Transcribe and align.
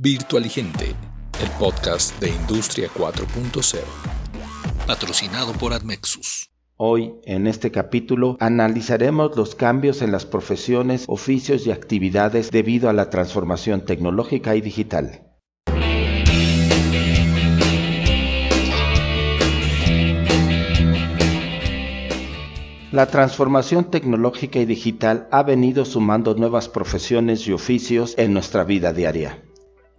Virtualigente, 0.00 0.94
el 1.42 1.50
podcast 1.58 2.20
de 2.20 2.28
Industria 2.28 2.88
4.0, 2.88 3.80
patrocinado 4.86 5.52
por 5.54 5.72
Admexus. 5.72 6.52
Hoy, 6.76 7.14
en 7.24 7.48
este 7.48 7.72
capítulo, 7.72 8.36
analizaremos 8.38 9.36
los 9.36 9.56
cambios 9.56 10.00
en 10.00 10.12
las 10.12 10.24
profesiones, 10.24 11.04
oficios 11.08 11.66
y 11.66 11.72
actividades 11.72 12.52
debido 12.52 12.88
a 12.88 12.92
la 12.92 13.10
transformación 13.10 13.84
tecnológica 13.84 14.54
y 14.54 14.60
digital. 14.60 15.32
La 22.92 23.06
transformación 23.06 23.90
tecnológica 23.90 24.60
y 24.60 24.64
digital 24.64 25.26
ha 25.32 25.42
venido 25.42 25.84
sumando 25.84 26.36
nuevas 26.36 26.68
profesiones 26.68 27.48
y 27.48 27.52
oficios 27.52 28.14
en 28.16 28.32
nuestra 28.32 28.62
vida 28.62 28.92
diaria. 28.92 29.42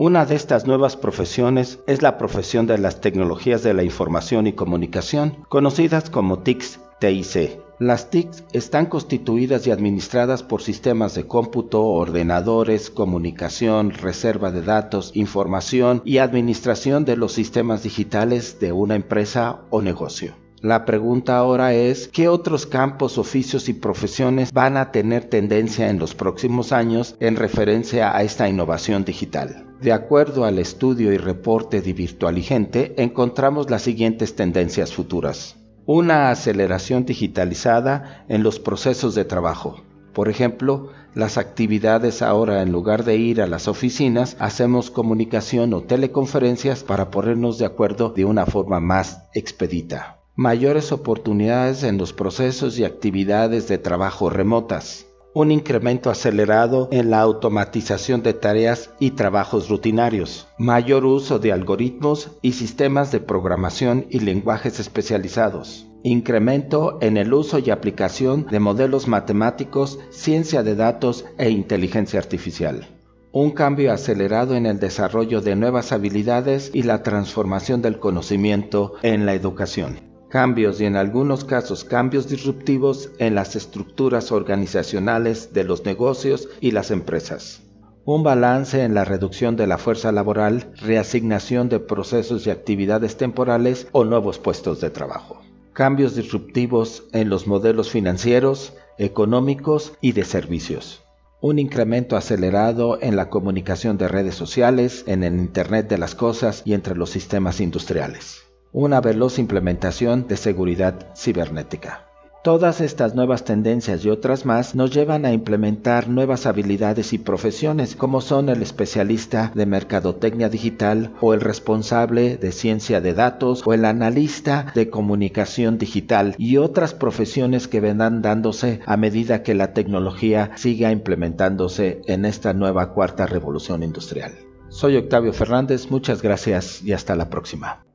Una 0.00 0.24
de 0.26 0.36
estas 0.36 0.64
nuevas 0.64 0.96
profesiones 0.96 1.80
es 1.88 2.02
la 2.02 2.18
profesión 2.18 2.68
de 2.68 2.78
las 2.78 3.00
tecnologías 3.00 3.64
de 3.64 3.74
la 3.74 3.82
información 3.82 4.46
y 4.46 4.52
comunicación, 4.52 5.44
conocidas 5.48 6.08
como 6.08 6.38
TICs, 6.38 6.78
TIC. 7.00 7.60
Las 7.80 8.08
TICs 8.08 8.44
están 8.52 8.86
constituidas 8.86 9.66
y 9.66 9.72
administradas 9.72 10.44
por 10.44 10.62
sistemas 10.62 11.16
de 11.16 11.26
cómputo, 11.26 11.84
ordenadores, 11.84 12.90
comunicación, 12.90 13.90
reserva 13.90 14.52
de 14.52 14.62
datos, 14.62 15.10
información 15.14 16.00
y 16.04 16.18
administración 16.18 17.04
de 17.04 17.16
los 17.16 17.32
sistemas 17.32 17.82
digitales 17.82 18.60
de 18.60 18.70
una 18.70 18.94
empresa 18.94 19.62
o 19.70 19.82
negocio. 19.82 20.36
La 20.60 20.84
pregunta 20.84 21.36
ahora 21.36 21.72
es, 21.72 22.08
¿qué 22.08 22.28
otros 22.28 22.66
campos, 22.66 23.16
oficios 23.16 23.68
y 23.68 23.74
profesiones 23.74 24.52
van 24.52 24.76
a 24.76 24.90
tener 24.90 25.26
tendencia 25.26 25.88
en 25.88 26.00
los 26.00 26.16
próximos 26.16 26.72
años 26.72 27.14
en 27.20 27.36
referencia 27.36 28.16
a 28.16 28.24
esta 28.24 28.48
innovación 28.48 29.04
digital? 29.04 29.66
De 29.80 29.92
acuerdo 29.92 30.44
al 30.44 30.58
estudio 30.58 31.12
y 31.12 31.18
reporte 31.18 31.80
de 31.80 31.92
Virtualigente, 31.92 33.00
encontramos 33.00 33.70
las 33.70 33.82
siguientes 33.82 34.34
tendencias 34.34 34.92
futuras. 34.92 35.56
Una 35.86 36.30
aceleración 36.30 37.04
digitalizada 37.04 38.24
en 38.28 38.42
los 38.42 38.58
procesos 38.58 39.14
de 39.14 39.24
trabajo. 39.24 39.80
Por 40.12 40.28
ejemplo, 40.28 40.88
las 41.14 41.38
actividades 41.38 42.20
ahora 42.20 42.62
en 42.62 42.72
lugar 42.72 43.04
de 43.04 43.16
ir 43.16 43.40
a 43.40 43.46
las 43.46 43.68
oficinas, 43.68 44.36
hacemos 44.40 44.90
comunicación 44.90 45.72
o 45.72 45.82
teleconferencias 45.82 46.82
para 46.82 47.12
ponernos 47.12 47.58
de 47.58 47.66
acuerdo 47.66 48.10
de 48.10 48.24
una 48.24 48.44
forma 48.44 48.80
más 48.80 49.22
expedita. 49.34 50.17
Mayores 50.40 50.92
oportunidades 50.92 51.82
en 51.82 51.98
los 51.98 52.12
procesos 52.12 52.78
y 52.78 52.84
actividades 52.84 53.66
de 53.66 53.76
trabajo 53.76 54.30
remotas. 54.30 55.08
Un 55.34 55.50
incremento 55.50 56.10
acelerado 56.10 56.88
en 56.92 57.10
la 57.10 57.18
automatización 57.22 58.22
de 58.22 58.34
tareas 58.34 58.90
y 59.00 59.10
trabajos 59.10 59.68
rutinarios, 59.68 60.46
mayor 60.56 61.06
uso 61.06 61.40
de 61.40 61.50
algoritmos 61.50 62.38
y 62.40 62.52
sistemas 62.52 63.10
de 63.10 63.18
programación 63.18 64.06
y 64.10 64.20
lenguajes 64.20 64.78
especializados, 64.78 65.88
incremento 66.04 66.98
en 67.00 67.16
el 67.16 67.34
uso 67.34 67.58
y 67.58 67.70
aplicación 67.70 68.46
de 68.46 68.60
modelos 68.60 69.08
matemáticos, 69.08 69.98
ciencia 70.10 70.62
de 70.62 70.76
datos 70.76 71.24
e 71.38 71.50
inteligencia 71.50 72.20
artificial. 72.20 72.86
Un 73.32 73.50
cambio 73.50 73.92
acelerado 73.92 74.54
en 74.54 74.66
el 74.66 74.78
desarrollo 74.78 75.40
de 75.40 75.56
nuevas 75.56 75.90
habilidades 75.90 76.70
y 76.72 76.84
la 76.84 77.02
transformación 77.02 77.82
del 77.82 77.98
conocimiento 77.98 78.94
en 79.02 79.26
la 79.26 79.34
educación 79.34 80.07
cambios 80.28 80.80
y 80.80 80.84
en 80.84 80.96
algunos 80.96 81.44
casos 81.44 81.84
cambios 81.84 82.28
disruptivos 82.28 83.10
en 83.18 83.34
las 83.34 83.56
estructuras 83.56 84.30
organizacionales 84.30 85.52
de 85.52 85.64
los 85.64 85.84
negocios 85.84 86.48
y 86.60 86.72
las 86.72 86.90
empresas. 86.90 87.62
Un 88.04 88.22
balance 88.22 88.82
en 88.82 88.94
la 88.94 89.04
reducción 89.04 89.56
de 89.56 89.66
la 89.66 89.78
fuerza 89.78 90.12
laboral, 90.12 90.72
reasignación 90.76 91.68
de 91.68 91.80
procesos 91.80 92.46
y 92.46 92.50
actividades 92.50 93.16
temporales 93.16 93.88
o 93.92 94.04
nuevos 94.04 94.38
puestos 94.38 94.80
de 94.80 94.90
trabajo. 94.90 95.42
Cambios 95.72 96.16
disruptivos 96.16 97.04
en 97.12 97.28
los 97.28 97.46
modelos 97.46 97.90
financieros, 97.90 98.74
económicos 98.98 99.92
y 100.00 100.12
de 100.12 100.24
servicios. 100.24 101.04
Un 101.40 101.58
incremento 101.58 102.16
acelerado 102.16 102.98
en 103.00 103.14
la 103.14 103.30
comunicación 103.30 103.96
de 103.96 104.08
redes 104.08 104.34
sociales, 104.34 105.04
en 105.06 105.22
el 105.22 105.34
Internet 105.34 105.88
de 105.88 105.98
las 105.98 106.14
Cosas 106.14 106.62
y 106.64 106.72
entre 106.72 106.96
los 106.96 107.10
sistemas 107.10 107.60
industriales 107.60 108.47
una 108.72 109.00
veloz 109.00 109.38
implementación 109.38 110.26
de 110.28 110.36
seguridad 110.36 111.14
cibernética. 111.16 112.08
Todas 112.44 112.80
estas 112.80 113.16
nuevas 113.16 113.44
tendencias 113.44 114.04
y 114.04 114.10
otras 114.10 114.46
más 114.46 114.76
nos 114.76 114.92
llevan 114.92 115.26
a 115.26 115.32
implementar 115.32 116.08
nuevas 116.08 116.46
habilidades 116.46 117.12
y 117.12 117.18
profesiones 117.18 117.96
como 117.96 118.20
son 118.20 118.48
el 118.48 118.62
especialista 118.62 119.50
de 119.54 119.66
mercadotecnia 119.66 120.48
digital 120.48 121.12
o 121.20 121.34
el 121.34 121.40
responsable 121.40 122.36
de 122.36 122.52
ciencia 122.52 123.00
de 123.00 123.12
datos 123.12 123.64
o 123.66 123.74
el 123.74 123.84
analista 123.84 124.70
de 124.74 124.88
comunicación 124.88 125.78
digital 125.78 126.36
y 126.38 126.58
otras 126.58 126.94
profesiones 126.94 127.66
que 127.66 127.80
vendrán 127.80 128.22
dándose 128.22 128.80
a 128.86 128.96
medida 128.96 129.42
que 129.42 129.54
la 129.54 129.74
tecnología 129.74 130.52
siga 130.54 130.92
implementándose 130.92 132.02
en 132.06 132.24
esta 132.24 132.52
nueva 132.52 132.94
cuarta 132.94 133.26
revolución 133.26 133.82
industrial. 133.82 134.32
Soy 134.68 134.96
Octavio 134.96 135.32
Fernández, 135.32 135.90
muchas 135.90 136.22
gracias 136.22 136.82
y 136.84 136.92
hasta 136.92 137.16
la 137.16 137.28
próxima. 137.28 137.87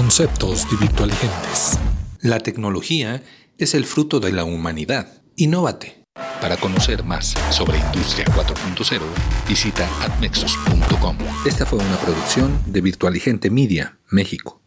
Conceptos 0.00 0.66
de 0.70 0.78
virtualigentes. 0.78 1.78
La 2.22 2.38
tecnología 2.40 3.22
es 3.58 3.74
el 3.74 3.84
fruto 3.84 4.18
de 4.18 4.32
la 4.32 4.44
humanidad. 4.44 5.22
Innovate. 5.36 6.04
Para 6.40 6.56
conocer 6.56 7.04
más 7.04 7.34
sobre 7.50 7.76
Industria 7.76 8.24
4.0, 8.28 8.98
visita 9.46 9.86
admexus.com. 10.02 11.18
Esta 11.44 11.66
fue 11.66 11.80
una 11.80 11.98
producción 11.98 12.58
de 12.64 12.80
Virtualigente 12.80 13.50
Media, 13.50 13.98
México. 14.08 14.59